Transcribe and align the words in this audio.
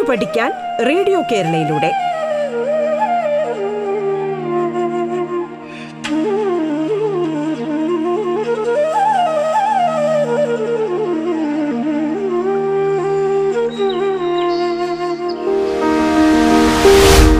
കേട്ടു 0.00 0.10
പഠിക്കാൻ 0.10 0.52
റേഡിയോ 0.88 1.22
കേരളയിലൂടെ. 1.32 1.92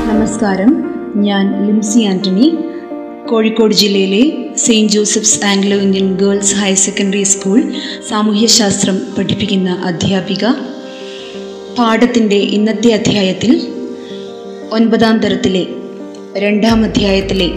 നമസ്കാരം. 0.06 0.94
ഞാൻ 1.16 1.66
ലിംസി 1.66 2.00
ആന്റണി. 2.00 2.58
കോഴിക്കോട് 3.30 3.74
ജില്ലയിലെ 3.74 4.54
Saint 4.56 4.92
Joseph's 4.92 5.44
Anglo 5.44 5.76
Indian 5.76 6.16
girls 6.16 6.54
higher 6.54 6.76
secondary 6.76 7.22
school 7.22 7.72
സാമൂഹ്യശാസ്ത്രം 8.10 9.00
പഠിപ്പിക്കുന്ന 9.18 9.82
അധ്യാപിക. 9.84 10.46
പാഠത്തിന്റെ 11.78 12.36
ഇന്നത്തെ 12.36 12.90
അധ്യായത്തിൽ 12.92 13.52
ഒൻപതാം 14.70 15.18
തരത്തിലെ 15.18 15.66
രണ്ടാം 16.38 16.84
അധ്യായത്തിലെ 16.84 17.48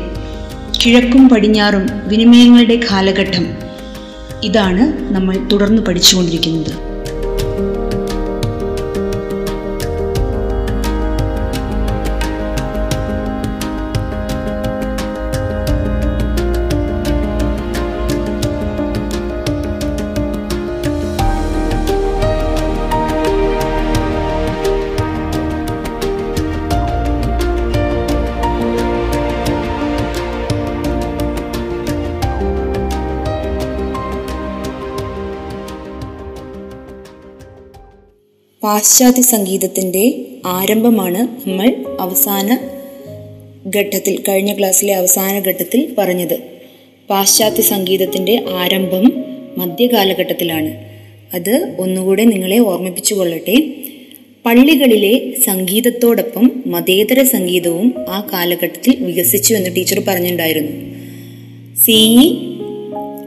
കിഴക്കും 0.80 1.30
പടിഞ്ഞാറും 1.30 1.86
വിനിമയങ്ങളുടെ 2.08 2.80
കാലഘട്ടം 2.91 3.45
ഇതാണ് 4.41 5.13
നമ്മൾ 5.13 5.48
തുടർന്ന് 5.52 5.81
പഠിച്ചുകൊണ്ടിരിക്കുന്നത്. 5.81 6.93
പാശ്ചാത്യ 38.64 39.22
സംഗീതത്തിന്റെ 39.22 40.25
ആരംഭമാണ് 40.45 41.50
നമ്മൾ 41.50 41.86
അവസാന 42.00 42.58
ഘട്ടത്തിൽ 43.75 44.23
കഴിഞ്ഞ 44.30 44.58
ക്ലാസ്സിലെ 44.58 44.94
അവസാന 44.94 45.39
ഘട്ടത്തിൽ 45.39 45.95
പറഞ്ഞത്. 45.97 46.39
പാശ്ചാത്യ 47.09 47.61
സംഗീതത്തിന്റെ 47.61 48.44
ആരംഭം 48.50 49.23
മധ്യകാലഘട്ടത്തിലാണ്. 49.58 50.72
അത് 51.33 51.75
ഒന്നുകൂടെ 51.80 52.23
നിങ്ങളെ 52.23 52.58
ഓർമ്മിപ്പിച്ചു 52.58 53.14
കൊള്ളട്ടെ. 53.14 53.73
പള്ളികളിലെ 54.45 55.33
സംഗീതത്തോടൊപ്പം 55.39 56.64
മതേതര 56.66 57.23
സംഗീതവും 57.23 57.94
ആ 58.09 58.27
കാലഘട്ടത്തിൽ 58.33 59.03
വികസിച്ചു 59.03 59.53
എന്ന് 59.53 59.75
ടീച്ചർ 59.75 60.00
പറഞ്ഞിട്ടുണ്ടായിരുന്നു. 60.08 60.72
സി. 61.75 62.17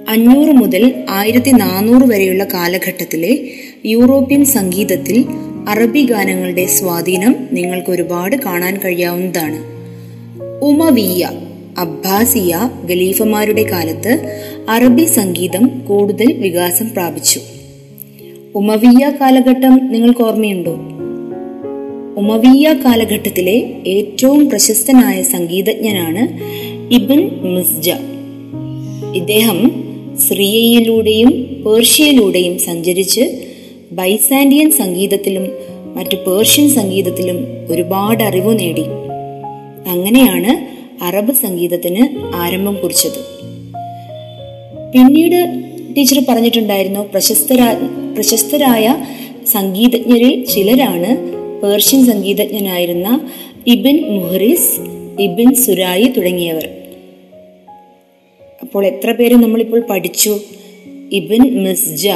അഞ്ഞൂറ് 0.09 0.53
മുതൽ 0.53 1.05
ആയിരത്തി 1.11 1.51
നാനൂറ് 1.51 2.11
വരെയുള്ള 2.11 2.45
കാലഘട്ടത്തിലെ 2.45 3.39
യൂറോപ്യൻ 3.87 4.45
സംഗീതത്തിൽ 4.45 5.25
അറബി 5.69 6.05
ഗാനങ്ങളുടെ 6.05 6.67
സ്വാധീനം 6.67 7.37
നിങ്ങൾക്ക് 7.53 7.91
ഒരുപാട് 7.91 8.37
കാണാൻ 8.37 8.81
കഴിയാവുന്നതാണ്. 8.85 9.65
ഉമവിയ 10.63 11.31
അബ്ബാസിയ 11.79 12.71
ഖലീഫമാരുടെ 12.91 13.63
കാലത്ത് 13.63 14.43
അറബി 14.69 15.05
സംഗീതം 15.05 15.83
കൂടുതൽ 15.89 16.33
വികാസം 16.33 16.89
പ്രാപിച്ചു. 16.89 17.41
ഉമവിയ 18.55 19.13
കാലഘട്ടം 19.21 19.93
നിങ്ങൾക്ക് 19.93 20.21
ഓർമ്മയുണ്ടോ? 20.21 20.75
ഉമവിയ 22.17 22.73
കാലഘട്ടത്തിലെ 22.85 23.75
ഏറ്റവും 23.87 24.51
പ്രശസ്തനായ 24.51 25.23
സംഗീതജ്ഞനാണ് 25.23 26.29
ഇബിൻ 26.95 27.31
മിസ്ജ. 27.43 27.91
ഇദ്ദേഹം 29.15 29.86
സിറിയയിലൂടെയും 30.19 31.31
പേർഷ്യയിലൂടെയും 31.67 32.59
സഞ്ചരിച്ച് 32.59 33.45
ബൈസാൻഡിയൻ 33.93 34.71
സംഗീതത്തിലും 34.71 35.51
മറ്റു 35.95 36.17
പേർഷ്യൻ 36.17 36.71
സംഗീതത്തിലും 36.71 37.37
ഒരുപാട് 37.71 38.25
അറിവ് 38.25 38.59
നേടി. 38.59 38.83
അങ്ങനെയാണ് 39.89 40.77
അറബ് 41.05 41.35
സംഗീതത്തിന് 41.35 42.09
ആരംഭം 42.35 42.79
കുറിച്ചത്. 42.83 43.37
പിന്നീട് 44.93 45.65
ടീച്ചർ 45.97 46.25
പറഞ്ഞിട്ടുണ്ടായിരുന്നു 46.29 47.01
പ്രശസ്തരാ 47.01 47.75
പ്രശസ്തരായ 48.15 48.97
സംഗീതജ്ഞരിൽ 49.53 50.45
ചിലരാണ് 50.45 51.17
പേർഷ്യൻ 51.63 52.07
സംഗീതജ്ഞനായിരുന്ന 52.07 53.31
ഇബിൻ 53.67 54.05
മുഹറിസ് 54.09 54.81
ഇബിൻ 55.23 55.55
സുരായി 55.55 56.05
തുടങ്ങിയവർ. 56.05 56.69
അപ്പോൾ 58.67 58.87
എത്ര 58.87 59.13
പേര് 59.13 59.35
നമ്മളിപ്പോൾ 59.35 59.81
പഠിച്ചു? 59.81 60.41
ഇബിൻ 61.13 61.65
മിസ്ജ 61.65 62.09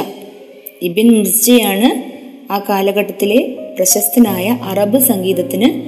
ഇബിൻ 0.81 1.07
മിസ്ജയാണ് 1.07 2.11
ആ 2.53 2.65
കാലഘട്ടത്തിലെ 2.69 3.55
പ്രശസ്തനായ 3.75 4.57
അറബ് 4.61 4.99
സംഗീതത്തിന് 4.99 5.81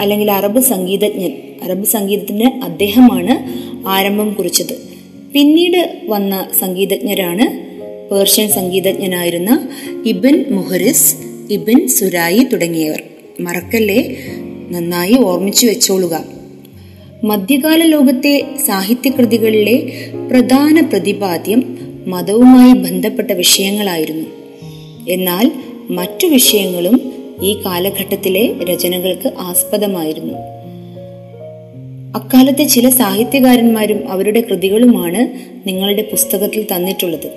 അല്ലെങ്കിൽ 0.00 0.30
അറബ് 0.30 0.60
സംഗീതജ്ഞൻ. 0.60 1.32
അറബ് 1.62 1.84
സംഗീതത്തിന് 1.84 2.64
അദ്ദേഹമാണ് 2.64 3.34
ആരംഭം 3.88 4.34
കുറിച്ചത്. 4.34 4.78
പിന്നീട് 5.34 6.00
വന്ന 6.08 6.48
സംഗീതജ്ഞരാണ് 6.60 7.46
പേർഷ്യൻ 8.14 8.48
സംഗീതജ്ഞനായിരുന്ന 8.48 9.68
ഇബിൻ 10.06 10.44
മുഹറിസ് 10.50 11.14
ഇബിൻ 11.50 11.88
സുരായി 11.88 12.44
തുടങ്ങിയവർ. 12.44 13.02
മറക്കല്ലേ? 13.40 14.16
നന്നായി 14.70 15.16
ഓർമ്മിച്ചു 15.20 15.66
വെച്ചോളുക. 15.66 16.39
മധ്യകാല 17.24 17.84
ലോകത്തെ 17.84 18.44
സാഹിത്യകൃതികളിലെ 18.66 19.82
പ്രധാന 20.30 20.80
പ്രതിപാദ്യം 20.80 21.78
മതവുമായി 22.06 22.72
ബന്ധപ്പെട്ട 22.72 23.30
വിഷയങ്ങളായിരുന്നു. 23.30 24.26
എന്നാൽ 25.08 25.52
മറ്റു 25.90 26.26
വിഷയങ്ങളും 26.26 27.12
ഈ 27.42 27.62
കാലഘട്ടത്തിലെ 27.66 28.54
രചനകൾക്ക് 28.64 29.32
ആസ്പദമായിരുന്നു. 29.38 30.34
അക്കാലത്തെ 32.18 32.64
ചില 32.64 32.88
സാഹിത്യകാരന്മാരും 32.88 34.10
അവരുടെ 34.10 34.40
കൃതികളുമാണ് 34.40 35.28
നിങ്ങളുടെ 35.68 36.02
പുസ്തകത്തിൽ 36.02 36.66
തന്നിട്ടുള്ളത്. 36.76 37.30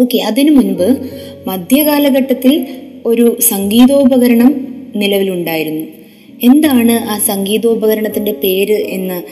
ഓക്കെ 0.00 0.18
അതിനു 0.18 0.50
മുൻപ് 0.50 1.10
മധ്യകാലഘട്ടത്തിൽ 1.46 2.66
ഒരു 3.06 3.40
സംഗീതോപകരണം 3.40 4.74
നിലവിലുണ്ടായിരുന്നു. 4.96 5.99
എന്താണ് 6.42 6.92
ആ 6.92 7.18
സംഗീതോപകരണത്തിന്റെ 7.18 8.32
പേര് 8.32 8.72
എന്ന് 8.72 9.22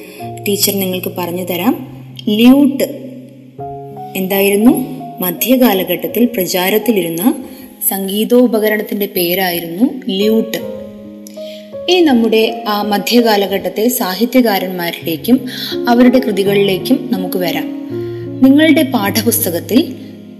ടീച്ചർ 0.48 0.74
നിങ്ങൾക്ക് 0.74 1.12
പറഞ്ഞു 1.18 1.44
തരാം. 1.44 2.04
ല്യൂട്ട് 2.28 2.84
എന്തായിരുന്നു? 4.16 4.98
മധ്യകാലഘട്ടത്തിൽ 5.20 6.24
പ്രചാരത്തിലിരുന്ന 6.24 7.44
സംഗീതോപകരണത്തിന്റെ 7.88 9.06
പേരായിരുന്നു 9.06 9.84
ല്യൂട്ട്. 10.08 10.58
ഈ 11.90 12.00
നമ്മുടെ 12.00 12.64
ആ 12.68 12.82
മധ്യകാലഘട്ടത്തെ 12.82 13.88
സാഹിത്യകാരന്മാരിലേക്കും 13.88 15.46
അവരുടെ 15.88 16.18
കൃതികളിലേക്കും 16.18 17.08
നമുക്ക് 17.12 17.36
വരാം. 17.36 17.88
നിങ്ങളുടെ 18.42 18.82
പാഠപുസ്തകത്തിൽ 18.82 19.94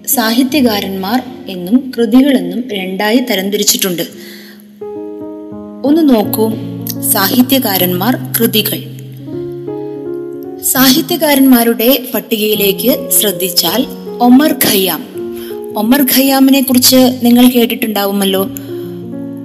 സാഹിത്യകാരന്മാർ 0.06 1.23
എന്നും 1.49 1.93
കൃതികളെന്നും 1.97 2.71
രണ്ടായി 2.73 3.19
തരംതിരിച്ചിട്ടുണ്ട്. 3.19 4.38
ഒന്ന് 5.84 6.15
നോക്കൂ. 6.15 6.50
സാഹിത്യകാരന്മാർ 7.12 8.16
കൃതികൾ. 8.39 8.83
സാഹിത്യകാരന്മാരുടെ 10.62 12.08
പട്ടികയിലേക്ക് 12.14 13.11
ശ്രദ്ധിച്ചാൽ 13.11 13.87
ഒമർ 14.20 14.55
ഖയ്യാം. 14.64 15.05
ഒമർ 15.76 16.06
ഖയ്യാമിനെ 16.17 16.61
കുറിച്ച് 16.61 16.97
നിങ്ങൾ 17.23 17.49
കേട്ടിട്ടുണ്ടാവുമല്ലോ. 17.49 18.49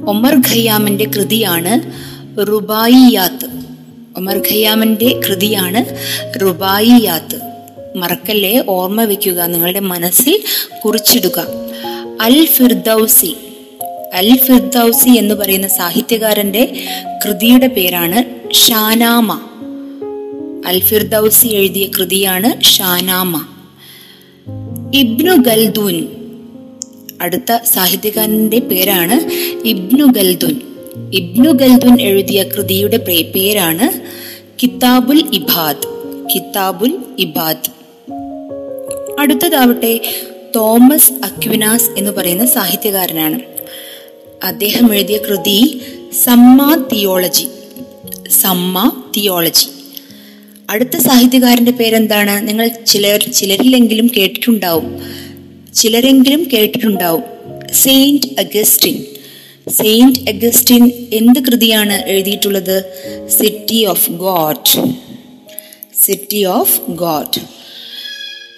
ഒമർ 0.07 0.39
ഖയ്യാമിന്റെ 0.39 1.05
കൃതിയാണ് 1.05 1.81
റുബായിയാത്ത്. 2.47 3.45
ഒമർ 4.17 4.37
ഖയ്യാമിന്റെ 4.37 5.19
കൃതിയാണ് 5.29 5.85
റുബായിയാത്ത്. 6.41 7.39
മറക്കല്ലേ? 7.97 8.63
ഓർമ്മ 8.67 9.03
വെക്കുക. 9.03 9.41
നിങ്ങളുടെ 9.41 9.79
മനസ്സിൽ 9.79 10.39
കുറിച്ചിടുക. 10.85 11.45
അൽ 12.21 12.45
ഫിർദൌസി 12.45 13.35
അൽ 14.13 14.37
ഫിർദൌസി 14.37 15.09
എന്ന് 15.09 15.35
പറയുന്ന 15.35 15.67
സാഹിത്യകാരന്റെ 15.67 16.83
കൃതിയുടെ 17.25 17.67
പേരാണ് 17.67 18.53
ഷാനാമ. 18.53 19.39
അൽ 20.67 20.79
ഫിർദൌസി 20.79 21.47
എഴുതിയ 21.47 21.85
കൃതിയാണ് 21.85 22.63
ഷാനാമ. 22.63 23.45
ഇബ്നു 24.93 25.33
ഗൽദൂൻ 25.35 26.07
അടുത്ത 27.21 27.59
സാഹിത്യകാരന്റെ 27.73 28.59
പേരാണ് 28.59 29.31
ഇബ്നു 29.67 30.05
ഗൽദുൻ. 30.05 30.61
ഇബ്നു 31.13 31.49
ഗൽദുൻ 31.49 32.01
എഴുതിയ 32.01 32.43
കൃതിയുടെ 32.43 32.97
പേരാണ് 33.35 34.01
കിതാബുൽ 34.63 35.23
ഇബാദ് 35.33 35.87
കിതാബുൽ 36.35 36.97
ഇബാദ്. 37.19 37.69
അടുത്തതാവട്ടെ 39.19 40.01
തോമസ് 40.55 41.13
അക്വിനാസ് 41.13 41.89
എന്ന് 41.97 42.11
പറയുന്ന 42.11 42.45
സാഹിത്യകാരനാണ്. 42.45 43.52
അദ്ദേഹം 44.43 44.95
എഴുതിയ 44.95 45.17
കൃതി 45.17 45.81
സമ്മ 46.23 46.87
തിയോളജി. 46.93 47.47
സമ്മ 48.41 49.03
തിയോളജി. 49.17 49.67
അടുത്ത 50.69 50.97
സാഹിത്യകാരന്റെ 50.97 51.71
പേരെന്താണ്? 51.71 52.47
നിങ്ങൾ 52.47 52.67
ചിലർ 52.67 53.31
ചിലരിലെങ്കിലും 53.31 54.11
കേട്ടിട്ടുണ്ടാവും. 54.17 55.01
ചിലരെങ്കിലും 55.73 56.47
കേട്ടിട്ടുണ്ടാവും. 56.53 57.23
Saint 57.73 58.39
Augustine. 58.39 59.05
സെയിന്റ് 59.69 60.19
അഗസ്റ്റിൻ 60.19 61.07
എന്ത് 61.13 61.39
കൃതിയാണ് 61.39 62.05
എഴുതിയിട്ടുള്ളത്? 62.05 62.83
City 63.27 63.85
of 63.85 64.11
God. 64.11 64.93
City 66.01 66.43
of 66.43 66.81
God. 66.89 67.39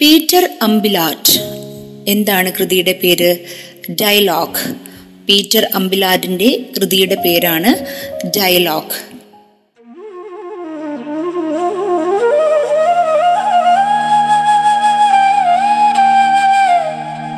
Peter 0.00 0.48
Abelard 0.62 1.40
എന്താണ് 2.08 2.52
കൃതിയുടെ 2.52 3.00
പേര്? 3.02 3.36
ഡയലോഗ്. 3.90 4.86
പീറ്റർ 5.28 5.66
അമ്പിലാറ്റിന്റെ 5.74 6.58
കൃതിയുടെ 6.76 7.14
പേരാണ് 7.14 7.72
ഡയലോഗ്. 8.36 9.16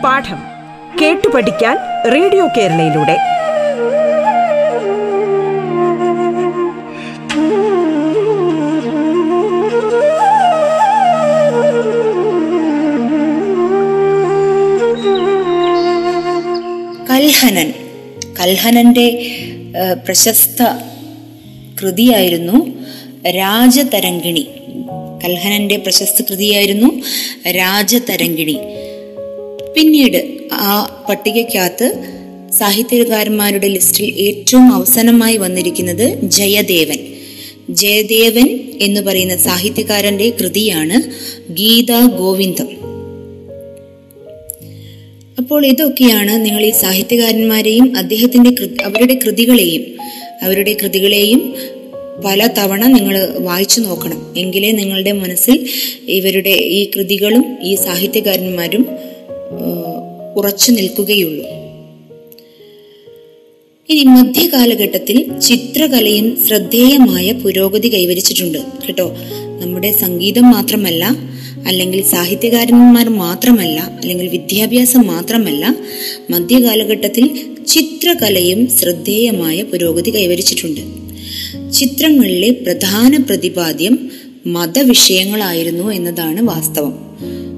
പാഠം 0.04 0.40
കേട്ടു 1.00 1.28
പഠിക്കാൻ 1.28 1.76
റേഡിയോ 2.12 2.48
കേരളയിലൂടെ. 2.56 3.16
കൽഹനന്റെ 18.40 19.36
പ്രശസ്ത 20.06 20.62
കൃതിയായിരുന്നു 21.82 22.84
രാജതരംഗിണി. 23.30 24.46
കൽഹനന്റെ 25.24 25.76
പ്രശസ്ത 25.76 26.22
കൃതിയായിരുന്നു 26.30 27.02
രാജതരംഗിണി. 27.50 28.58
പിന്നീട് 29.76 30.38
ആ 30.52 31.04
പട്ടികയ്ക്കകത്ത് 31.08 32.04
സാഹിത്യകാരന്മാരുടെ 32.58 33.68
ലിസ്റ്റിൽ 33.68 34.14
ഏറ്റവും 34.14 34.72
അവസാനമായി 34.72 35.36
വന്നിരിക്കുന്നത് 35.36 36.18
ജയദേവൻ. 36.22 36.98
ജയദേവൻ 37.70 38.60
എന്ന് 38.80 39.00
പറയുന്ന 39.00 39.36
സാഹിത്യകാരന്റെ 39.36 40.30
കൃതിയാണ് 40.30 41.10
ഗീതാ 41.52 42.00
ഗോവിന്ദം. 42.00 42.87
അപ്പോൾ 45.38 45.66
ഇതൊക്കെയാണ് 45.66 46.44
നിങ്ങൾ 46.44 46.62
ഈ 46.66 46.70
സാഹിത്യകാരന്മാരെയും 46.70 47.96
അദ്ദേഹത്തിന്റെ 47.96 48.50
അവരുടെ 48.84 49.14
കൃതികളെയും 49.14 49.84
അവരുടെ 50.42 50.76
കൃതികളെയും 50.82 51.54
പല 52.24 52.46
തവണ 52.46 52.86
നിങ്ങൾ 52.86 53.16
വായിച്ചു 53.38 53.80
നോക്കണം. 53.80 54.34
എങ്കിലേ 54.36 54.70
നിങ്ങളുടെ 54.72 55.12
മനസ്സിൽ 55.12 55.68
ഇവരുടെ 56.08 56.50
ഈ 56.50 56.90
കൃതികളും 56.96 57.44
ഈ 57.62 57.74
സാഹിത്യകാരന്മാരും 57.74 58.84
ഉറച്ചു 60.36 60.70
നിൽക്കുകയുള്ളൂ. 60.70 61.44
ഇനി 63.90 64.02
മധ്യകാലഘട്ടത്തിൽ 64.04 65.38
ചിത്രകലയും 65.38 66.46
ശ്രദ്ധേയമായ 66.46 67.32
പുരോഗതി 67.32 67.88
കൈവരിച്ചിട്ടുണ്ട്. 67.94 68.58
കേട്ടോ 68.86 69.06
നമ്മുടെ 69.62 69.92
സംഗീതം 69.92 70.50
മാത്രമല്ല 70.50 71.04
അല്ലെങ്കിൽ 71.68 72.04
സാഹിത്യകാരന്മാർ 72.04 73.08
മാത്രമല്ല 73.08 73.80
അല്ലെങ്കിൽ 73.80 74.28
വിദ്യാഭ്യാസം 74.28 75.06
മാത്രമല്ല 75.06 75.76
മധ്യകാലഘട്ടത്തിൽ 76.30 77.54
ചിത്രകലയും 77.68 78.68
ശ്രദ്ധേയമായ 78.68 79.62
പുരോഗതി 79.62 80.14
കൈവരിച്ചിട്ടുണ്ട്. 80.14 80.80
ചിത്രങ്ങളിലെ 81.72 82.50
പ്രധാന 82.50 83.16
പ്രതിപാദ്യം 83.16 84.10
മതവിഷയങ്ങളായിരുന്നു 84.46 85.92
എന്നതാണ് 85.92 86.42
വാസ്തവം. 86.42 87.16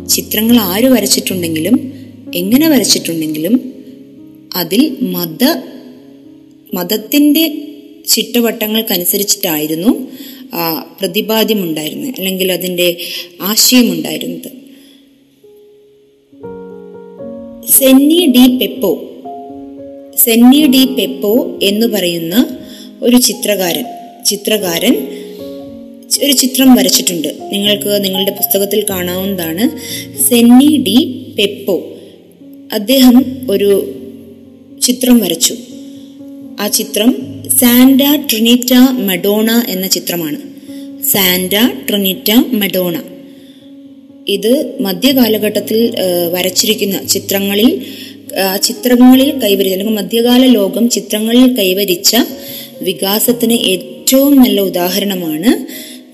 ചിത്രങ്ങൾ 0.08 0.60
ആര് 0.60 0.84
വരച്ചിട്ടുണ്ടെങ്കിലും 0.84 1.92
എങ്ങനെ 2.34 2.68
വരച്ചിട്ടുണ്ടെങ്കിലും 2.68 3.74
അതിൽ 4.56 4.96
മത 5.02 5.56
മതത്തിന്റെ 6.74 7.66
ചിട്ടവട്ടങ്ങൾക്കനുസരിച്ചിട്ടായിരുന്നു 8.08 10.10
പ്രതിപാദ്യമുണ്ടായിരുന്നത് 11.00 12.14
അല്ലെങ്കിൽ 12.18 12.52
അതിന്റെ 12.52 12.96
ആശയമുണ്ടായിരുന്നത്. 13.42 14.60
സെന്നി 17.70 18.26
ഡി 18.26 18.56
പെപ്പോ 18.56 19.02
സെന്നി 20.16 20.66
ഡി 20.66 20.84
പെപ്പോ 20.84 21.58
എന്ന് 21.62 21.86
പറയുന്ന 21.86 22.58
ഒരു 23.02 23.16
ചിത്രകാരൻ 23.16 23.84
ചിത്രകാരൻ 24.26 25.08
ഒരു 26.24 26.32
ചിത്രം 26.32 26.74
വരച്ചിട്ടുണ്ട്. 26.74 27.28
നിങ്ങൾക്ക് 27.52 28.04
നിങ്ങളുടെ 28.04 28.30
പുസ്തകത്തിൽ 28.30 28.86
കാണാവുന്നതാണ് 28.90 29.70
സെന്നി 30.22 30.76
ഡി 30.76 31.26
പെപ്പോ. 31.38 31.82
അദ്ദേഹം 32.72 33.46
ഒരു 33.50 33.94
ചിത്രം 34.82 35.18
വരച്ചു. 35.18 35.54
ആ 36.60 36.68
ചിത്രം 36.68 37.29
സാന്റ 37.58 38.02
ട്രിനിറ്റ 38.30 38.72
മഡോണ 39.06 39.64
എന്ന 39.68 39.86
ചിത്രമാണ്. 39.86 40.38
Santa 41.02 41.54
Trinita 41.88 42.30
Madonna. 42.32 43.02
ഇത് 44.28 44.76
മധ്യകാലഘട്ടത്തിൽ 44.80 45.94
വരച്ചിരിക്കുന്ന 46.32 47.04
ചിത്രങ്ങളിൽ 47.04 47.82
ചിത്രങ്ങളിൽ 48.62 49.30
കൈവരിച്ച 49.42 49.74
അല്ലെങ്കിൽ 49.74 49.96
മധ്യകാല 49.96 50.46
ലോകം 50.46 50.90
ചിത്രങ്ങളിൽ 50.90 51.56
കൈവരിച്ച 51.56 52.16
വികാസത്തിന് 52.82 53.52
ഏറ്റവും 53.52 54.36
നല്ല 54.42 54.60
ഉദാഹരണമാണ് 54.60 55.66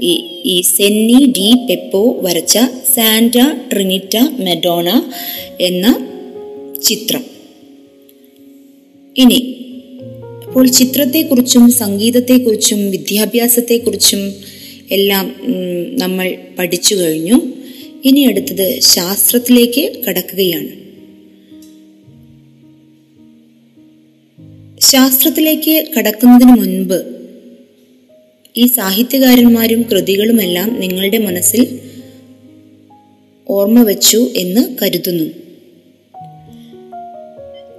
ഈ 0.03 0.13
ഈ 0.45 0.61
സെന്നി 0.61 1.21
ഡി 1.27 1.67
പെപ്പോ 1.71 2.17
വരച്ച 2.23 2.59
സാന്റ 2.95 3.39
ട്രിനിറ്റ 3.73 4.17
മെഡോണ 4.41 4.89
എന്ന 5.61 5.87
ചിത്രം. 6.83 7.25
ഇനി 9.17 9.66
അപ്പോൾ 10.57 10.69
ചിത്രത്തെക്കുറിച്ചും 10.69 11.71
സംഗീതത്തെക്കുറിച്ചും 11.71 12.91
വിദ്യാഭ്യാസത്തെക്കുറിച്ചും 12.91 14.35
എല്ലാം 14.91 15.37
നമ്മൾ 15.99 16.37
പഠിച്ചു 16.59 16.95
കഴിഞ്ഞു. 16.95 17.53
ഇനി 18.05 18.21
അടുത്തത് 18.21 18.81
ശാസ്ത്രത്തിലേക്ക് 18.81 20.05
കടക്കുകയാണ്. 20.05 20.69
ശാസ്ത്രത്തിലേക്ക് 24.81 25.89
കടക്കുന്നതിന് 25.99 26.53
മുൻപ് 26.53 27.17
ഈ 28.57 28.67
സാഹിത്യകാരന്മാരും 28.67 29.83
കൃതികളുമെല്ലാം 29.83 30.81
നിങ്ങളുടെ 30.81 31.19
മനസ്സിൽ 31.19 31.81
ഓർമ്മ 33.49 33.83
വച്ചു 33.83 34.31
എന്ന് 34.37 34.77
കരുതുന്നു. 34.83 35.31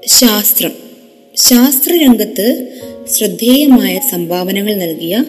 ശാസ്ത്രം. 0.07 0.86
ശാസ്ത്രരംഗത്ത് 1.37 2.67
ശ്രദ്ധേയമായ 3.11 4.01
സംഭാവനകൾ 4.11 4.73
നൽകിയ 4.73 5.23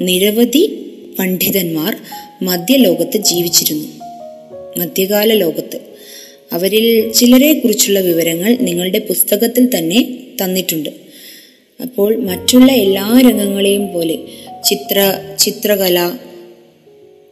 നിരവധി 0.00 0.92
പണ്ഡിതന്മാർ 1.18 1.96
മധ്യലോകത്ത് 2.42 3.16
ജീവിച്ചിരുന്നു. 3.16 3.88
മധ്യകാല 4.76 5.32
ലോകത്ത്. 5.32 5.80
അവരിൽ 6.52 7.12
ചിലരെ 7.12 7.52
കുറിച്ചുള്ള 7.52 8.00
വിവരങ്ങൾ 8.00 8.56
നിങ്ങളുടെ 8.60 8.98
പുസ്തകത്തിൽ 8.98 9.78
തന്നെ 9.78 10.16
തന്നിട്ടുണ്ട്. 10.44 10.88
അപ്പോൾ 11.80 12.16
മറ്റുള്ള 12.16 12.72
എല്ലാ 12.72 13.20
രംഗങ്ങളെയും 13.24 13.92
പോലെ 13.92 14.18
ചിത്ര 14.64 15.18
ചിത്രകല 15.38 16.12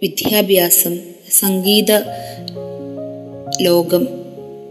വിദ്യാഭ്യാസം 0.03 0.99
സംഗീത 1.31 1.93
ലോകം 3.63 4.28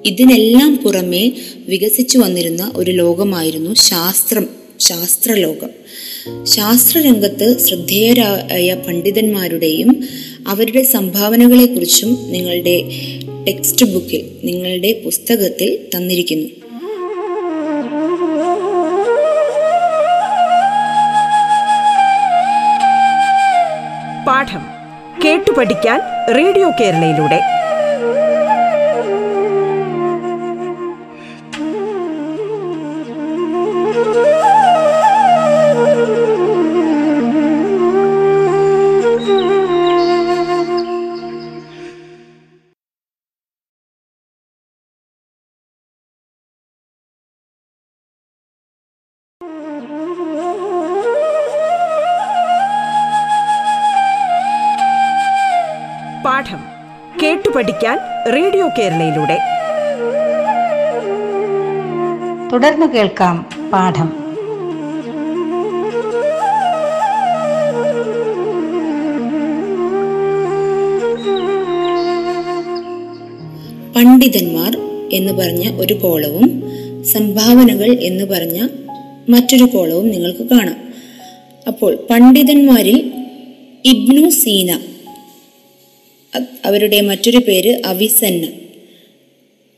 ഇതിനെല്ലാം 0.07 0.77
പുറമെ 0.77 1.31
വികസിച്ചു 1.67 2.17
വന്നിരുന്ന 2.17 2.71
ഒരു 2.75 2.91
ലോകമായിരുന്നു 2.91 3.73
ശാസ്ത്രം 3.73 4.49
ശാസ്ത്രലോകം. 4.79 5.69
ശാസ്ത്രരംഗത്ത് 6.45 7.65
ശ്രദ്ധേയരായ 7.65 8.73
പണ്ഡിതന്മാരുടെയും 8.73 10.07
അവരുടെ 10.47 10.83
സംഭാവനകളെക്കുറിച്ചും 10.83 12.17
നിങ്ങളുടെ 12.31 12.83
ടെക്സ്റ്റ് 13.47 13.85
ബുക്കിൽ 13.85 14.31
നിങ്ങളുടെ 14.43 15.01
പുസ്തകത്തിൽ 15.05 15.79
തന്നിരിക്കുന്നു. 15.95 16.47
പാഠം 24.27 24.63
കേട്ടു 25.25 25.51
പഠിക്കാൻ 25.51 25.99
റേഡിയോ 26.35 26.71
കേരളയിലൂടെ. 26.79 27.56
പാഠം 56.37 56.57
കേട്ടു 57.23 57.49
പഠിക്കാൻ 57.55 57.97
റേഡിയോ 58.33 58.69
കേരളയിലൂടെ. 58.77 59.39
തുടർന്ന് 62.53 62.85
കേൾക്കാം 62.85 63.49
പാഠം. 63.73 64.07
പണ്ഡിതന്മാർ 73.95 74.77
എന്ന് 75.11 75.33
പറഞ്ഞ 75.33 75.81
ഒരു 75.81 75.93
കോളവും 75.93 76.63
സംഭാവനകൾ 77.03 77.97
എന്ന് 78.01 78.23
പറഞ്ഞ 78.23 78.67
മറ്റൊരു 79.29 79.63
കോളവും 79.63 80.09
നിങ്ങൾക്ക് 80.09 80.49
കാണാം. 80.49 80.75
അപ്പോൾ 81.67 81.95
പണ്ഡിതന്മാരിൽ 82.09 83.11
ഇബ്നു 83.85 84.29
സീന 84.29 84.79
അവരുടെ 86.65 87.01
മറ്റൊരു 87.01 87.37
പേര് 87.37 87.81
അവിസന്ന. 87.85 88.47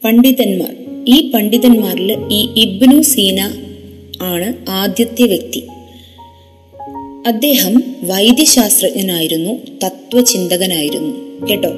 പണ്ഡിതന്മാർ. 0.04 0.76
ഈ 1.08 1.32
പണ്ഡിതന്മാരിൽ 1.32 2.18
ഈ 2.32 2.50
ഇബ്നു 2.56 3.02
സീന 3.02 3.52
ആണ് 4.22 4.70
ആദ്യത്തെ 4.70 5.24
വ്യക്തി. 5.24 5.64
അദ്ദേഹം 7.28 7.96
വൈദ്യശാസ്ത്രജ്ഞനായിരുന്നു 8.04 9.60
തത്വചിന്തകനായിരുന്നു 9.86 11.46
കേട്ടോ? 11.48 11.70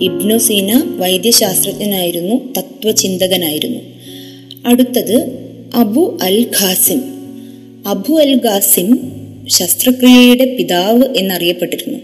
ഇബ്നു 0.00 0.38
സീന 0.38 0.82
വൈദ്യശാസ്ത്രജ്ഞനായിരുന്നു 0.96 2.54
തത്വചിന്തകനായിരുന്നു 2.58 3.80
അടുത്തത് 4.66 5.16
Abu 5.74 6.18
al 6.22 6.50
Qasim 6.60 7.02
Abu 7.86 8.12
al 8.12 8.40
Qasim 8.44 9.12
ശസ്ത്രക്രിയയുടെ 9.48 10.56
പിതാവ് 10.58 11.16
എന്നറിയപ്പെട്ടിരുന്നു. 11.16 11.98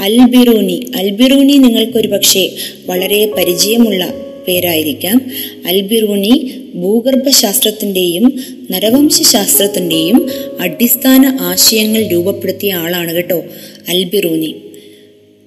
Al Biruni. 0.00 0.86
അൽബിറൂനി 0.96 1.56
നിങ്ങൾക്കൊരു 1.56 2.08
പക്ഷേ 2.08 2.56
വളരെ 2.86 3.26
പരിചയമുള്ള 3.26 4.14
പേരായിരിക്കാം. 4.48 5.20
അൽബിറൂണി 5.66 6.60
ഭൂഗർഭശാസ്ത്രത്തിന്റെയും 6.74 8.42
നരവംശാസ്ത്രത്തിന്റെയും 8.70 10.28
അടിസ്ഥാന 10.60 11.38
ആശയങ്ങൾ 11.40 12.02
രൂപപ്പെടുത്തിയ 12.02 12.72
ആളാണ് 12.72 13.12
കേട്ടോ 13.12 13.44
അൽബിറൂനി. 13.88 14.54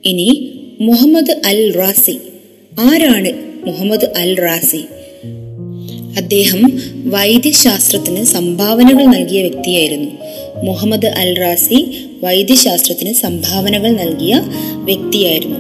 ഇനി 0.06 0.52
മുഹമ്മദ് 0.82 1.42
അൽ 1.46 1.72
റാസി 1.72 2.18
ആരാണ് 2.80 3.32
മുഹമ്മദ് 3.68 4.06
അൽ 4.18 4.40
റാസി 4.40 4.84
അദ്ദേഹം 6.18 6.82
വൈദ്യശാസ്ത്രത്തിന് 7.06 8.24
സംഭാവനകൾ 8.24 9.06
നൽകിയ 9.06 9.42
വ്യക്തിയായിരുന്നു. 9.42 10.12
മുഹമ്മദ് 10.64 11.06
അൽ 11.06 11.40
റാസി 11.40 12.06
വൈദ്യശാസ്ത്രത്തിന് 12.24 13.14
സംഭാവനകൾ 13.14 13.92
നൽകിയ 13.92 14.42
വ്യക്തിയായിരുന്നു. 14.76 15.60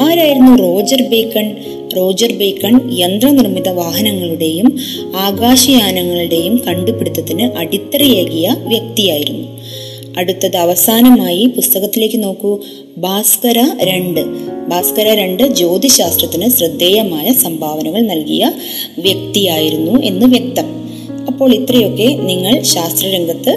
ആരായിരുന്നു 0.00 0.56
റോജർ 0.56 1.02
ബേക്കൺ? 1.02 1.56
റോജർ 1.96 2.32
ബേക്കൺ 2.32 2.98
യന്ത്രനിർമ്മിത 2.98 3.68
വാഹനങ്ങളുടെയും 3.68 4.78
ആകാശയാനങ്ങളുടെയും 5.16 6.62
കണ്ടുപിടുത്തത്തിന് 6.66 7.56
അടിത്തറയേകിയ 7.56 8.54
വ്യക്തിയായിരുന്നു. 8.58 9.55
അടുത്തത് 10.18 10.56
അവസാനമായി 10.56 11.46
പുസ്തകത്തിലേക്ക് 11.46 12.22
നോക്കൂ. 12.24 12.60
ഭാസ്കര 12.98 13.58
രണ്ട്. 13.82 14.20
ഭാസ്കര 14.68 15.08
രണ്ട് 15.08 15.42
ജ്യോതിശാസ്ത്രത്തിന് 15.42 16.50
ശ്രദ്ധേയമായ 16.50 17.32
സംഭാവനകൾ 17.32 18.00
നൽകിയ 18.00 18.52
വ്യക്തിയായിരുന്നു 18.98 20.02
എന്ന് 20.02 20.26
വ്യക്തം. 20.26 20.68
അപ്പോൾ 21.26 21.54
ഇത്രയൊക്കെ 21.54 22.08
നിങ്ങൾ 22.22 22.62
ശാസ്ത്രരംഗത്ത് 22.62 23.52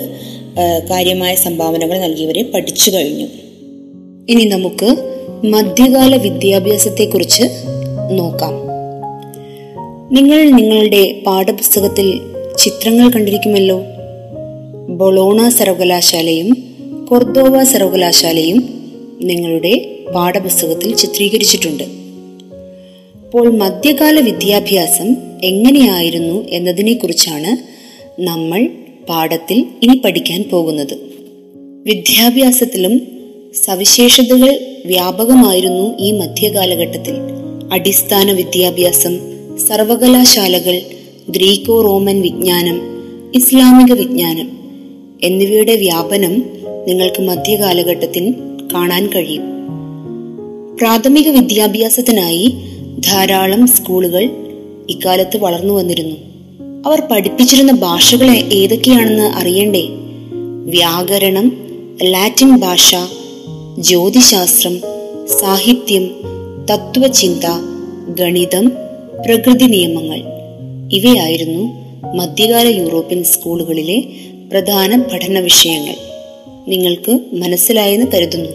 കാര്യമായ 0.89 1.35
സംഭാവനകൾ 1.35 1.97
നൽകിയവരെ 1.97 2.43
പഠിച്ചു 2.43 2.91
കഴിഞ്ഞു. 2.91 3.27
ഇനി 4.29 4.43
നമുക്ക് 4.43 4.89
മധ്യകാല 5.45 6.15
വിദ്യാഭ്യാസത്തെക്കുറിച്ച് 6.15 7.43
നോക്കാം. 8.11 8.53
നിങ്ങൾ 10.13 10.51
നിങ്ങളുടെ 10.51 11.21
പാഠപുസ്തകത്തിൽ 11.27 12.21
ചിത്രങ്ങൾ 12.57 13.09
കണ്ടിരിക്കുമല്ലോ? 13.09 13.83
ബൊളോണ 14.97 15.49
സർവകലാശാലയും 15.49 16.57
കൊർദോവ 17.09 17.63
സർവകലാശാലയും 17.63 18.69
നിങ്ങളുടെ 19.21 19.99
പാഠപുസ്തകത്തിൽ 20.15 20.95
ചിത്രീകരിച്ചിട്ടുണ്ട്. 20.95 21.83
അപ്പോൾ 23.15 23.57
മധ്യകാല 23.57 24.19
വിദ്യാഭ്യാസം 24.19 25.15
എങ്ങനെയായിരുന്നു 25.43 26.47
എന്നതിനെക്കുറിച്ചാണ് 26.49 27.57
നമ്മൾ 28.21 28.69
പാഠത്തിൽ 29.09 29.65
ഇനി 29.83 30.01
പഠിക്കാൻ 30.05 30.49
പോകുന്നത്. 30.51 30.93
വിദ്യാഭ്യാസത്തിലും 31.85 33.01
സവിശേഷതകൾ 33.65 34.59
വ്യാപകമായിരുന്നു 34.85 35.97
ഈ 35.99 36.11
മധ്യകാലഘട്ടത്തിൽ. 36.11 37.15
അടിസ്ഥാന 37.71 38.31
വിദ്യാഭ്യാസം 38.31 39.19
സർവകലാശാലകൾ 39.67 40.81
ഗ്രീക്കോ 41.29 41.81
റോമൻ 41.81 42.21
വിജ്ഞാനം 42.21 42.81
ഇസ്ലാമിക 43.35 43.93
വിജ്ഞാനം 43.93 44.58
എന്നിവയുടെ 45.23 45.75
വ്യാപനം 45.75 46.45
നിങ്ങൾക്ക് 46.87 47.21
മധ്യകാലഘട്ടത്തിൽ 47.21 48.33
കാണാൻ 48.73 49.09
കഴിയും. 49.15 49.41
പ്രാഥമിക 50.77 51.29
വിദ്യാഭ്യാസത്തിനായി 51.29 52.53
ധാരാളം 52.99 53.67
സ്കൂളുകൾ 53.67 54.29
ഇക്കാലത്ത് 54.89 55.37
വളർന്നു 55.37 55.73
വന്നിരുന്നു. 55.73 56.15
അവർ 56.85 57.01
പഠിപ്പിച്ചിരുന്ന 57.11 57.71
ഭാഷകൾ 57.71 58.29
ഏതൊക്കെയാണെന്ന് 58.53 59.23
അറിയണ്ടേ? 59.23 59.87
വ്യാകരണം 60.65 61.57
ലാറ്റിൻ 62.03 62.57
ഭാഷ 62.57 62.95
ജ്യോതിശാസ്ത്രം 63.79 64.81
സാഹിത്യം 65.39 66.09
തത്വചിന്ത 66.71 67.43
ഗണിതം 68.15 68.69
പ്രകൃതി 69.25 69.63
നിയമങ്ങൾ. 69.63 70.23
ഇവയായിരുന്നു 70.91 71.89
മധ്യകാല 72.15 72.67
യൂറോപ്യൻ 72.67 73.23
സ്കൂളുകളിലെ 73.23 74.03
പ്രധാന 74.51 75.01
പഠന 75.01 75.39
വിഷയങ്ങൾ 75.39 75.95
നിങ്ങൾക്ക് 76.67 77.19
മനസ്സിലായെന്ന് 77.33 78.05
കരുതുന്നു. 78.11 78.51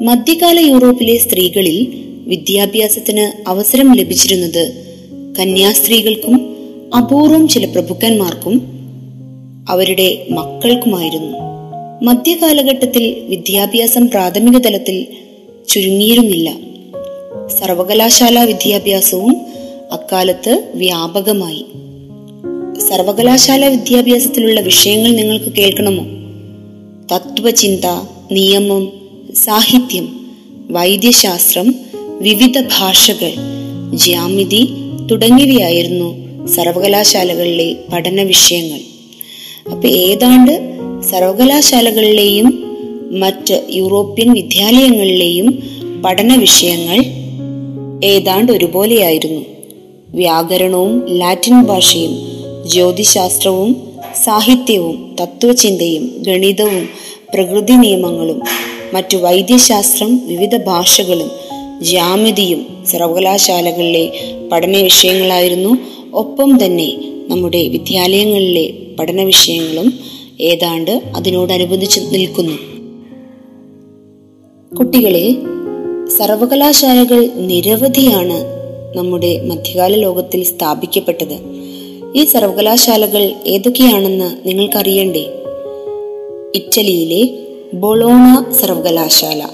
മധ്യകാല 0.00 0.60
യൂറോപ്പിലെ 0.60 1.18
സ്ത്രീകളിൽ 1.18 2.04
വിദ്യാഭ്യാസത്തിന് 2.26 3.48
അവസരം 3.48 3.94
ലഭിച്ചിരുന്നത് 3.94 4.84
കന്യാസ്ത്രീകൾക്കും 5.38 6.56
അപൂർവം 6.98 7.48
ചില 7.48 7.64
പ്രഭുക്കന്മാർക്കും 7.64 8.66
അവരുടെ 9.68 10.26
മക്കൾക്കുമായിരുന്നു. 10.30 11.38
മധ്യകാലഘട്ടത്തിൽ 12.02 13.24
വിദ്യാഭ്യാസം 13.28 14.08
പ്രാഥമിക 14.08 14.58
തലത്തിൽ 14.58 15.06
ചുരുങ്ങിയിരുന്നില്ല. 15.68 16.50
സർവകലാശാല 17.60 18.38
വിദ്യാഭ്യാസവും 18.38 19.36
അക്കാലത്ത് 19.92 20.72
വ്യാപകമായി. 20.74 21.66
സർവകലാശാല 22.80 23.68
വിദ്യാഭ്യാസത്തിലുള്ള 23.68 24.60
വിഷയങ്ങൾ 24.60 25.12
നിങ്ങൾക്ക് 25.12 25.52
കേൾക്കണമോ? 25.52 26.04
തത്വചിന്ത 27.14 27.84
നിയമം 28.32 28.92
സാഹിത്യം 29.34 30.26
വൈദ്യശാസ്ത്രം 30.70 31.74
വിവിധ 32.20 32.60
ഭാഷകൾ 32.60 33.32
ജ്യാമിതി 33.94 34.68
തുടങ്ങിയവയായിരുന്നു 35.10 36.24
സർവകലാശാലകളിലെ 36.46 37.76
പഠന 37.92 38.22
വിഷയങ്ങൾ. 38.22 38.80
അപ്പൊ 39.70 39.88
ഏതാണ്ട് 39.88 40.60
സർവകലാശാലകളിലെയും 41.02 42.64
മറ്റ് 43.20 43.66
യൂറോപ്യൻ 43.70 44.32
വിദ്യാലയങ്ങളിലെയും 44.32 45.62
പഠന 46.04 46.36
വിഷയങ്ങൾ 46.36 47.04
ഏതാണ്ട് 48.04 48.52
ഒരുപോലെയായിരുന്നു. 48.52 49.40
വ്യാകരണവും 50.08 51.18
ലാറ്റിൻ 51.18 51.62
ഭാഷയും 51.62 52.33
ജ്യോതിശാസ്ത്രവും 52.66 53.76
സാഹിത്യവും 54.24 55.16
തത്വചിന്തയും 55.20 56.22
ഗണിതവും 56.22 56.88
പ്രകൃതി 57.34 57.72
നിയമങ്ങളും 57.72 58.42
മറ്റു 58.94 59.16
വൈദ്യശാസ്ത്രം 59.16 60.26
വിവിധ 60.26 60.56
ഭാഷകളും 60.56 61.30
ജ്യാമിതിയും 61.82 62.66
സർവകലാശാലകളിലെ 62.86 64.12
പഠന 64.52 64.76
വിഷയങ്ങളായിരുന്നു. 64.76 65.76
ഒപ്പം 66.14 66.64
തന്നെ 66.64 66.98
നമ്മുടെ 67.28 67.68
വിദ്യാലയങ്ങളിലെ 67.68 68.72
പഠന 68.98 69.22
വിഷയങ്ങളും 69.22 69.94
ഏതാണ്ട് 70.40 70.90
അതിനോടനുബന്ധിച്ച് 71.16 72.00
നിൽക്കുന്നു. 72.00 72.56
കുട്ടികളെ 74.76 75.36
സർവകലാശാലകൾ 76.08 77.30
നിരവധിയാണ് 77.36 78.44
നമ്മുടെ 78.96 79.42
മധ്യകാല 79.42 79.94
ലോകത്തിൽ 79.94 80.44
സ്ഥാപിക്കപ്പെട്ടത്. 80.44 81.63
ഈ 82.16 82.24
സർവകലാശാലകൾ 82.24 83.34
ഏതൊക്കെയാണെന്ന് 83.46 84.48
നിങ്ങൾക്കറിയണ്ടേ? 84.48 85.26
ഇറ്റലിയിലെ 86.54 87.28
ബൊളോണ 87.74 88.52
സർവകലാശാല 88.60 89.48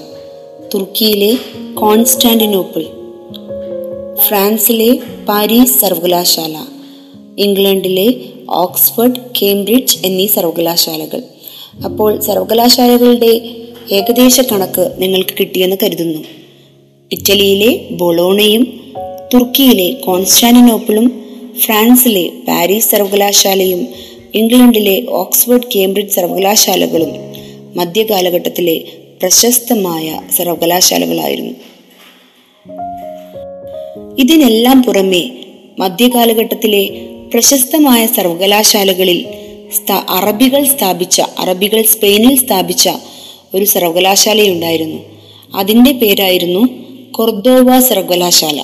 തുർക്കിയിലെ 0.73 1.37
കോൺസ്റ്റാന്റിനോപ്പിൾ 1.75 2.83
ഫ്രാൻസിലെ 4.21 4.99
പാരീസ് 5.29 5.79
സർവകലാശാല 5.79 6.65
ഇംഗ്ലണ്ടിലെ 7.37 8.15
ഓക്സ്ഫോർഡ് 8.49 9.15
കേംബ്രിഡ്ജ് 9.41 9.97
എന്നീ 10.05 10.27
സർവകലാശാലകൾ 10.27 11.23
അപ്പോൾ 11.85 12.21
സർവകലാശാലകളുടെ 12.21 13.55
ഏകദേശ 13.91 14.41
കണക്ക് 14.41 14.95
നിങ്ങൾക്ക് 14.97 15.29
കിട്ടിയെന്ന് 15.39 15.75
കരുതുന്നു. 15.83 16.19
ഇറ്റലിയിലെ 17.11 17.87
ബൊളോണയും 17.91 18.93
തുർക്കിയിലെ 19.33 20.01
കോൺസ്റ്റാന്റിനോപ്പിളും 20.05 21.30
ഫ്രാൻസിലെ 21.61 22.29
പാരീസ് 22.47 22.91
സർവകലാശാലയും 22.91 23.87
ഇംഗ്ലണ്ടിലെ 24.35 25.05
ഓക്സ്ഫോർഡ് 25.09 25.67
കേംബ്രിഡ്ജ് 25.75 26.13
സർവകലാശാലകളും 26.13 27.11
മധ്യകാലഘട്ടത്തിലെ 27.75 28.81
പ്രശസ്തമായ 29.21 30.21
സർവകലാശാലകളായിരുന്നു. 30.37 31.53
ഇതിനെല്ലാം 34.19 34.83
പുറമെ 34.83 35.29
മധ്യകാലഘട്ടത്തിലെ 35.79 36.89
പ്രശസ്തമായ 37.33 38.07
സർവകലാശാലകളിൽ 38.07 39.25
അറബികൾ 40.09 40.63
സ്ഥാപിച്ച 40.63 41.21
അറബികൾ 41.39 41.81
സ്പെയിനിൽ 41.81 42.45
സ്ഥാപിച്ച 42.45 42.89
ഒരു 43.55 43.65
സർവകലാശാലയുണ്ടായിരുന്നു. 43.65 44.97
അതിന്റെ 45.55 45.91
പേരായിരുന്നു 45.91 46.67
കൊർദോവ 47.11 47.79
സർവകലാശാല. 47.79 48.63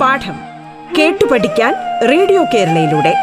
പാഠം 0.00 0.34
കേട്ടു 0.98 1.24
പഠിക്കാൻ 1.24 1.74
റേഡിയോ 2.08 2.44
കേരളയിലൂടെ. 2.54 3.14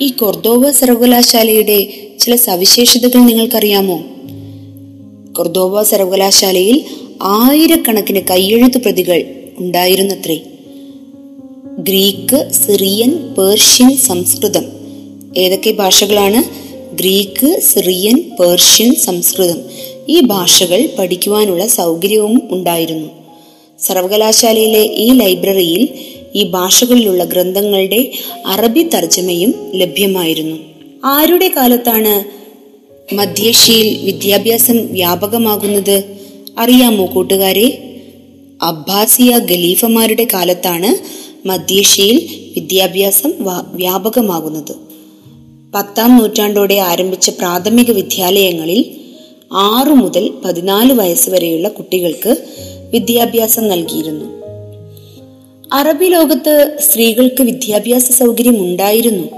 ഈ 0.00 0.08
കൊർദോവ 0.08 0.70
സർവകലാശാലയുടെ 0.70 1.88
ചില 2.20 2.36
സവിശേഷതകൾ 2.36 3.18
നിങ്ങൾക്കറിയാമോ? 3.18 4.02
കൊർദോവ 5.32 5.82
സർവകലാശാലയിൽ 5.82 6.84
ആയിരക്കണക്കിന് 7.22 8.20
കയ്യെഴുത്തു 8.30 8.78
പ്രതികൾ 8.78 9.24
ഉണ്ടായിരുന്നത്രേ. 9.58 10.57
Greek 11.78 12.50
Syrian 12.52 13.10
Persian 13.38 13.96
Sanskrit. 13.96 14.64
ഏതൊക്കെ 15.36 15.70
ഭാഷകളാണ്? 15.70 16.42
Greek 16.96 17.60
Syrian 17.60 18.30
Persian 18.40 18.94
Sanskrit. 18.94 19.60
ഈ 20.08 20.20
ഭാഷകൾ 20.20 20.88
പഠിക്കുവാനുള്ള 20.98 21.66
സൗകര്യവും 21.66 22.48
ഉണ്ടായിരുന്നു. 22.50 23.08
സർവകലാശാലയിലെ 23.80 24.82
ഈ 24.82 25.12
ലൈബ്രറിയിൽ 25.12 25.88
ഈ 26.34 26.44
ഭാഷകളിലുള്ള 26.44 27.24
ഗ്രന്ഥങ്ങളുടെ 27.24 28.12
അറബി 28.46 28.82
തർജമയും 28.82 29.54
ലഭ്യമായിരുന്നു. 29.74 30.56
ആരുടെ 31.04 31.48
കാലത്താണ് 31.56 32.24
മധ്യേഷ്യയിൽ 33.14 33.98
വിദ്യാഭ്യാസം 34.04 34.92
വ്യാപകമാകുന്നത്? 34.92 36.02
അറിയാമോ 36.58 37.06
കൂട്ടുകാരെ? 37.06 37.84
അബ്ബാസിയ 38.62 39.36
ഖലീഫമാരുടെ 39.36 40.26
കാലത്താണ് 40.34 41.18
മധ്യേഷ്യയിൽ 41.46 42.28
വിദ്യാഭ്യാസം 42.54 43.32
വ്യാപകമാകുന്നത്. 43.72 44.74
പത്താം 45.74 46.18
നൂറ്റാണ്ടോടെ 46.18 46.74
ആരംഭിച്ച 46.74 47.30
പ്രാഥമിക 47.30 47.90
വിദ്യാലയങ്ങളിൽ 47.90 48.84
ആറു 49.52 49.90
മുതൽ 49.90 50.30
പതിനാല് 50.44 50.92
വയസ്സ് 50.92 51.30
വരെയുള്ള 51.30 51.68
കുട്ടികൾക്ക് 51.68 52.36
വിദ്യാഭ്യാസം 52.92 53.68
നൽകിയിരുന്നു. 53.68 54.38
അറബി 55.72 56.06
ലോകത്ത് 56.06 56.78
സ്ത്രീകൾക്ക് 56.80 57.42
വിദ്യാഭ്യാസ 57.42 58.12
സൗകര്യം 58.12 58.60
ഉണ്ടായിരുന്നു 58.60 59.28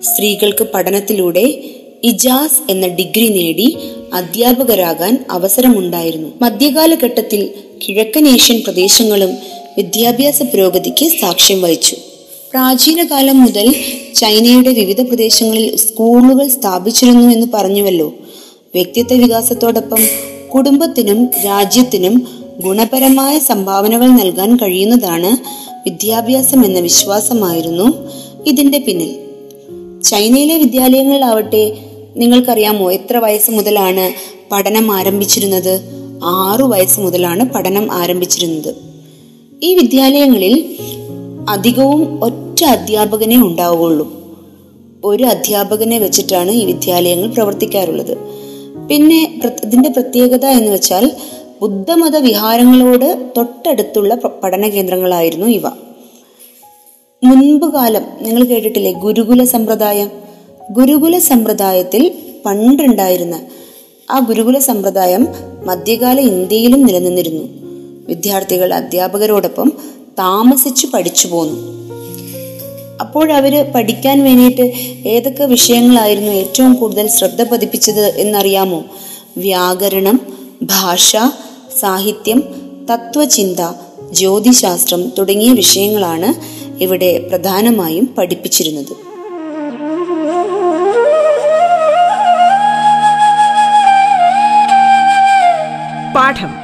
സ്ത്രീകൾക്ക് 0.00 0.66
പഠനത്തിലൂടെ 0.74 1.64
ഇജാസ് 2.02 2.70
എന്ന 2.70 2.86
ഡിഗ്രി 2.86 3.28
നേടി 3.28 3.76
അധ്യാപകരാകാൻ 4.14 5.24
അവസരമുണ്ടായിരുന്നു. 5.30 6.28
മധ്യകാലഘട്ടത്തിൽ 6.42 7.54
കിഴക്കൻ 7.88 8.28
ഏഷ്യൻ 8.28 8.62
പ്രദേശങ്ങളും 8.64 9.30
വിദ്യാഭ്യാസ 9.76 10.42
പുരോഗതിക്ക് 10.42 11.08
സാക്ഷ്യം 11.08 11.62
വഹിച്ചു. 11.62 11.96
പ്രാചീന 12.50 13.04
കാലം 13.04 13.42
മുതൽ 13.42 13.74
ചൈനയുടെ 14.14 14.70
വിവിധ 14.70 15.00
പ്രദേശങ്ങളിൽ 15.00 15.76
സ്കൂളുകൾ 15.76 16.48
സ്ഥാപിച്ചിരുന്നു 16.48 17.32
എന്ന് 17.32 17.46
പറഞ്ഞുവല്ലോ. 17.54 18.14
വ്യക്തിത്വ 18.74 19.16
വികാസത്തോടൊപ്പം 19.16 19.98
കുടുംബത്തിനും 20.54 21.30
രാജ്യത്തിനും 21.44 22.28
ഗുണപരമായ 22.64 23.38
സംഭാവനകൾ 23.38 24.06
നൽകാൻ 24.06 24.56
കഴിയുന്നതാണ് 24.56 25.36
വിദ്യാഭ്യാസം 25.72 26.64
എന്ന 26.64 26.78
വിശ്വാസമായിരുന്നു 26.80 28.10
ഇതിന്റെ 28.46 28.78
പിന്നിൽ. 28.78 29.14
ചൈനയിലെ 30.02 30.58
വിദ്യാലയങ്ങളിലാവട്ടെ 30.58 31.76
നിങ്ങൾക്കറിയാമോ 32.16 32.92
എത്ര 32.92 33.16
വയസ്സ് 33.16 33.50
മുതലാണ് 33.50 34.12
പഠനം 34.52 34.92
ആരംഭിച്ചിരുന്നത്? 34.92 35.80
ആറു 36.24 36.64
വയസ്സ് 36.64 37.00
മുതലാണ് 37.00 37.44
പഠനം 37.44 37.92
ആരംഭിച്ചിരുന്നത്. 37.92 38.93
ഈ 39.62 39.74
വിദ്യാലയങ്ങളിൽ 39.74 40.76
അധികവും 41.48 42.24
ഒറ്റ 42.24 42.64
അധ്യാപകനെ 42.64 43.36
ഉണ്ടാവുകയുള്ളൂ. 43.36 44.12
ഒരു 45.04 45.24
അധ്യാപകനെ 45.24 45.98
വെച്ചിട്ടാണ് 45.98 46.50
ഈ 46.50 46.64
വിദ്യാലയങ്ങൾ 46.64 47.28
പ്രവർത്തിക്കാറുള്ളത്. 47.28 48.18
പിന്നെ 48.88 49.40
ഇതിന്റെ 49.64 49.88
പ്രത്യേകത 49.88 50.46
എന്ന് 50.46 50.70
വെച്ചാൽ 50.70 51.10
ബുദ്ധമത 51.62 52.16
വിഹാരങ്ങളോട് 52.16 53.30
തൊട്ടടുത്തുള്ള 53.36 54.14
പഠന 54.14 54.68
കേന്ദ്രങ്ങളായിരുന്നു 54.68 55.46
ഇവ. 55.46 55.66
മുൻപ് 57.24 57.72
കാലം 57.72 58.02
നിങ്ങൾ 58.22 58.44
കേട്ടിട്ടില്ലേ 58.44 58.92
ഗുരുകുല 58.92 59.44
സമ്പ്രദായം? 59.44 60.10
ഗുരുകുല 60.70 61.18
സമ്പ്രദായത്തിൽ 61.18 62.14
പണ്ടുണ്ടായിരുന്ന 62.46 63.40
ആ 64.10 64.18
ഗുരുകുല 64.18 64.58
സമ്പ്രദായം 64.58 65.28
മധ്യകാല 65.66 66.20
ഇന്ത്യയിലും 66.20 66.86
നിലനിന്നിരുന്നു. 66.86 67.63
വിദ്യാർത്ഥികൾ 68.08 68.74
അധ്യാപകരോടൊപ്പം 68.74 69.72
താമസിച്ച് 70.18 70.86
പഠിച്ചു 70.86 71.28
പോന്നു. 71.28 71.74
അപ്പോൾ 73.00 73.32
അവർ 73.32 73.72
പഠിക്കാൻ 73.74 74.24
വേണ്ടിയിട്ട് 74.24 74.62
ഏതൊക്കെ 75.08 75.44
വിഷയങ്ങളായിരുന്നു 75.44 76.32
ഏറ്റവും 76.32 76.74
കൂടുതൽ 76.74 77.08
ശ്രദ്ധ 77.08 77.42
പതിപ്പിച്ചത് 77.42 78.06
എന്നറിയാമോ? 78.16 78.84
വ്യാകരണം 79.36 80.20
ഭാഷ 80.62 81.16
സാഹിത്യം 81.80 82.42
തത്വചിന്ത 82.92 83.60
ജ്യോതിശാസ്ത്രം 84.12 85.12
തുടങ്ങിയ 85.18 85.52
വിഷയങ്ങളാണ് 85.52 86.34
ഇവിടെ 86.82 87.18
പ്രധാനമായും 87.28 88.14
പഠിപ്പിച്ചിരുന്നത്. 88.18 88.92
പാഠം. 96.14 96.63